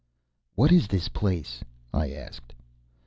[0.55, 1.63] _"What is this place?"
[1.93, 2.55] I asked.